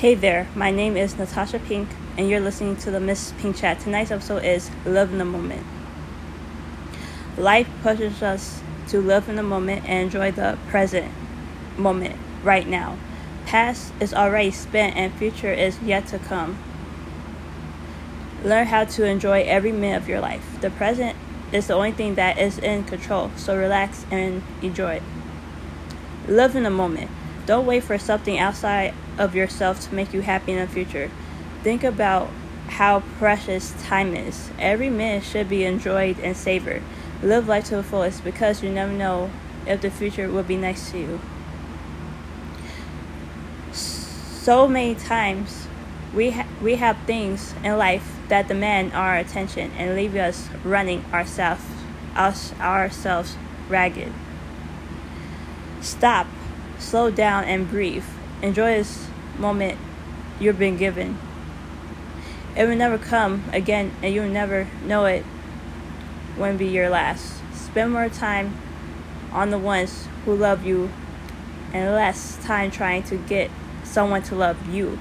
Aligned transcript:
Hey 0.00 0.14
there, 0.14 0.48
my 0.54 0.70
name 0.70 0.96
is 0.96 1.18
Natasha 1.18 1.58
Pink, 1.58 1.86
and 2.16 2.26
you're 2.26 2.40
listening 2.40 2.74
to 2.76 2.90
the 2.90 3.00
Miss 3.00 3.34
Pink 3.36 3.56
Chat. 3.56 3.80
Tonight's 3.80 4.10
episode 4.10 4.42
is 4.42 4.70
Love 4.86 5.12
in 5.12 5.18
the 5.18 5.26
Moment. 5.26 5.66
Life 7.36 7.68
pushes 7.82 8.22
us 8.22 8.62
to 8.88 8.98
live 9.02 9.28
in 9.28 9.36
the 9.36 9.42
moment 9.42 9.84
and 9.86 10.04
enjoy 10.04 10.30
the 10.30 10.56
present 10.68 11.12
moment 11.76 12.16
right 12.42 12.66
now. 12.66 12.96
Past 13.44 13.92
is 14.00 14.14
already 14.14 14.50
spent, 14.52 14.96
and 14.96 15.12
future 15.12 15.52
is 15.52 15.78
yet 15.82 16.06
to 16.06 16.18
come. 16.18 16.56
Learn 18.42 18.68
how 18.68 18.84
to 18.86 19.04
enjoy 19.04 19.42
every 19.42 19.70
minute 19.70 19.98
of 19.98 20.08
your 20.08 20.20
life. 20.20 20.62
The 20.62 20.70
present 20.70 21.14
is 21.52 21.66
the 21.66 21.74
only 21.74 21.92
thing 21.92 22.14
that 22.14 22.38
is 22.38 22.58
in 22.58 22.84
control, 22.84 23.32
so 23.36 23.54
relax 23.54 24.06
and 24.10 24.42
enjoy 24.62 24.94
it. 24.94 25.02
Live 26.26 26.56
in 26.56 26.62
the 26.62 26.70
moment. 26.70 27.10
Don't 27.50 27.66
wait 27.66 27.82
for 27.82 27.98
something 27.98 28.38
outside 28.38 28.94
of 29.18 29.34
yourself 29.34 29.80
to 29.80 29.92
make 29.92 30.14
you 30.14 30.20
happy 30.20 30.52
in 30.52 30.60
the 30.60 30.68
future. 30.68 31.10
Think 31.64 31.82
about 31.82 32.30
how 32.68 33.00
precious 33.18 33.74
time 33.82 34.14
is. 34.14 34.50
Every 34.56 34.88
minute 34.88 35.24
should 35.24 35.48
be 35.48 35.64
enjoyed 35.64 36.20
and 36.20 36.36
savored. 36.36 36.80
Live 37.24 37.48
life 37.48 37.64
to 37.64 37.74
the 37.74 37.82
fullest 37.82 38.22
because 38.22 38.62
you 38.62 38.70
never 38.70 38.92
know 38.92 39.32
if 39.66 39.80
the 39.80 39.90
future 39.90 40.30
will 40.30 40.44
be 40.44 40.56
nice 40.56 40.92
to 40.92 40.98
you. 41.00 41.20
So 43.72 44.68
many 44.68 44.94
times 44.94 45.66
we 46.14 46.30
ha- 46.30 46.46
we 46.62 46.76
have 46.76 46.98
things 46.98 47.56
in 47.64 47.76
life 47.76 48.16
that 48.28 48.46
demand 48.46 48.92
our 48.92 49.16
attention 49.16 49.72
and 49.76 49.96
leave 49.96 50.14
us 50.14 50.48
running 50.62 51.04
ourselves 51.12 51.64
us 52.14 52.52
ourselves 52.60 53.36
ragged. 53.68 54.12
Stop, 55.80 56.28
slow 56.80 57.10
down 57.10 57.44
and 57.44 57.68
breathe. 57.68 58.04
Enjoy 58.42 58.78
this 58.78 59.06
moment 59.38 59.78
you've 60.40 60.58
been 60.58 60.76
given. 60.76 61.18
It 62.56 62.66
will 62.66 62.76
never 62.76 62.98
come 62.98 63.44
again 63.52 63.92
and 64.02 64.12
you'll 64.12 64.28
never 64.28 64.66
know 64.84 65.04
it 65.04 65.24
when 66.36 66.56
be 66.56 66.66
your 66.66 66.90
last. 66.90 67.40
Spend 67.54 67.92
more 67.92 68.08
time 68.08 68.56
on 69.32 69.50
the 69.50 69.58
ones 69.58 70.08
who 70.24 70.34
love 70.34 70.64
you 70.64 70.90
and 71.72 71.94
less 71.94 72.42
time 72.44 72.70
trying 72.70 73.02
to 73.04 73.16
get 73.16 73.50
someone 73.84 74.22
to 74.24 74.34
love 74.34 74.68
you. 74.68 74.98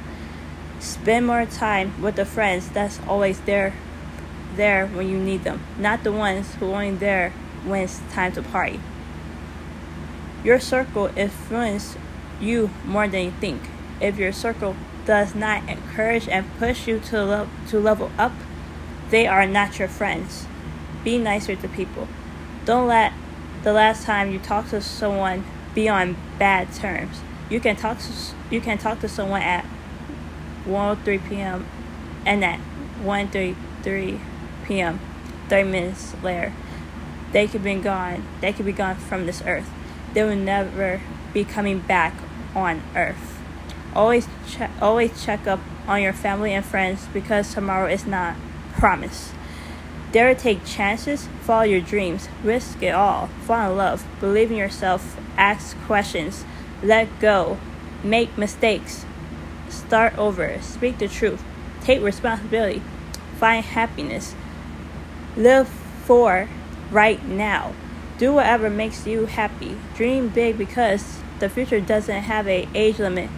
Spend 0.80 1.26
more 1.26 1.46
time 1.46 2.00
with 2.02 2.16
the 2.16 2.26
friends 2.26 2.70
that's 2.70 3.00
always 3.08 3.40
there 3.42 3.74
there 4.56 4.88
when 4.88 5.10
you 5.10 5.18
need 5.18 5.44
them, 5.44 5.62
not 5.78 6.04
the 6.04 6.12
ones 6.12 6.56
who 6.56 6.72
only 6.72 6.92
there 6.92 7.32
when 7.66 7.84
it's 7.84 8.02
time 8.12 8.32
to 8.34 8.42
party. 8.42 8.80
Your 10.44 10.60
circle 10.60 11.12
influences 11.16 11.98
you 12.40 12.70
more 12.86 13.08
than 13.08 13.26
you 13.26 13.32
think. 13.32 13.62
If 14.00 14.18
your 14.18 14.32
circle 14.32 14.76
does 15.06 15.36
not 15.36 15.68
encourage 15.68 16.28
and 16.30 16.46
push 16.58 16.88
you 16.88 17.00
to 17.00 17.24
lo- 17.24 17.50
to 17.70 17.80
level 17.80 18.12
up, 18.18 18.32
they 19.10 19.28
are 19.28 19.46
not 19.46 19.80
your 19.80 19.88
friends. 19.88 20.46
Be 21.04 21.18
nicer 21.18 21.56
to 21.56 21.68
people. 21.68 22.08
Don't 22.66 22.88
let 22.88 23.12
the 23.64 23.74
last 23.74 24.04
time 24.04 24.32
you 24.32 24.40
talk 24.40 24.70
to 24.70 24.82
someone 24.82 25.44
be 25.76 25.90
on 25.90 26.16
bad 26.38 26.72
terms. 26.74 27.22
You 27.50 27.60
can 27.60 27.76
talk 27.76 28.00
to 28.00 28.12
you 28.50 28.62
can 28.62 28.78
talk 28.78 29.00
to 29.02 29.10
someone 29.10 29.42
at 29.42 29.66
1:03 30.66 31.28
p.m. 31.28 31.66
and 32.26 32.46
at 32.46 32.60
1:33 33.04 34.20
p.m. 34.66 35.00
30 35.50 35.70
minutes 35.70 36.16
later, 36.24 36.54
they 37.32 37.48
could 37.48 37.64
be 37.64 37.76
gone. 37.76 38.24
They 38.40 38.54
could 38.54 38.66
be 38.66 38.72
gone 38.72 38.96
from 38.96 39.26
this 39.26 39.42
earth. 39.46 39.70
They 40.14 40.24
will 40.24 40.36
never 40.36 41.02
be 41.34 41.44
coming 41.44 41.80
back 41.80 42.14
on 42.56 42.82
earth. 42.96 43.40
Always 43.96 44.28
check 44.48 44.72
always 44.82 45.24
check 45.24 45.48
up 45.48 45.60
on 45.88 46.02
your 46.02 46.14
family 46.14 46.54
and 46.54 46.66
friends 46.66 47.08
because 47.14 47.54
tomorrow 47.54 47.92
is 47.92 48.06
not 48.06 48.36
promised. 48.74 49.34
Dare 50.12 50.34
take 50.34 50.66
chances, 50.66 51.28
follow 51.42 51.64
your 51.64 51.82
dreams, 51.82 52.30
risk 52.44 52.82
it 52.82 52.94
all, 52.94 53.28
fall 53.42 53.72
in 53.72 53.78
love, 53.78 54.06
believe 54.20 54.50
in 54.50 54.58
yourself, 54.58 55.20
ask 55.38 55.78
questions, 55.82 56.46
let 56.82 57.08
go, 57.20 57.60
make 58.04 58.36
mistakes, 58.38 59.06
start 59.70 60.18
over, 60.18 60.60
speak 60.62 60.98
the 60.98 61.08
truth, 61.08 61.44
take 61.82 62.02
responsibility, 62.02 62.82
find 63.38 63.64
happiness, 63.64 64.34
live 65.38 65.68
for 65.68 66.50
right 66.92 67.24
now. 67.28 67.74
Do 68.20 68.34
whatever 68.34 68.70
makes 68.70 69.08
you 69.08 69.28
happy. 69.28 69.78
Dream 69.96 70.28
big 70.28 70.58
because 70.58 71.20
the 71.40 71.48
future 71.48 71.80
doesn't 71.80 72.24
have 72.24 72.50
a 72.50 72.68
age 72.76 73.00
limit. 73.00 73.30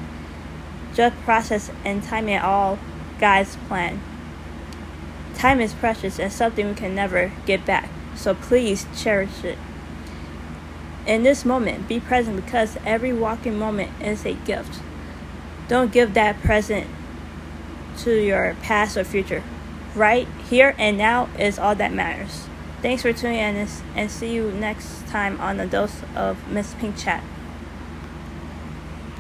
Just 0.96 1.16
process 1.18 1.69
and 1.86 2.02
time 2.03 2.28
it 2.28 2.44
all 2.44 2.80
God's 3.19 3.56
plan. 3.68 4.02
Time 5.36 5.62
is 5.62 5.74
precious 5.74 6.19
and 6.19 6.34
something 6.34 6.68
we 6.68 6.74
can 6.74 6.96
never 6.96 7.31
get 7.46 7.64
back, 7.64 7.90
so 8.16 8.34
please 8.34 8.88
cherish 8.97 9.44
it. 9.44 9.59
In 11.06 11.22
this 11.22 11.46
moment, 11.46 11.88
be 11.88 12.00
present 12.00 12.36
because 12.36 12.78
every 12.84 13.13
walking 13.13 13.58
moment 13.58 13.92
is 14.02 14.25
a 14.25 14.34
gift. 14.34 14.81
Don't 15.68 15.92
give 15.92 16.16
that 16.16 16.42
present 16.42 16.88
to 18.00 18.12
your 18.12 18.56
past 18.63 18.98
or 18.98 19.03
future. 19.03 19.44
Right 19.96 20.28
here 20.50 20.75
and 20.80 20.98
now 20.98 21.30
is 21.38 21.59
all 21.59 21.75
that 21.75 21.94
matters. 21.94 22.48
Thanks 22.81 23.03
for 23.03 23.14
tuning 23.14 23.38
in 23.38 23.68
and 23.96 24.09
see 24.09 24.34
you 24.34 24.52
next 24.53 25.08
time 25.08 25.40
on 25.40 25.58
the 25.58 25.68
dose 25.68 26.02
of 26.16 26.47
Miss 26.47 26.74
Pink 26.74 26.97
Chat. 26.97 27.24